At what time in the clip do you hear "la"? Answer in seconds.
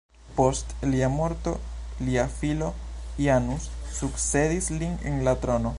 5.29-5.37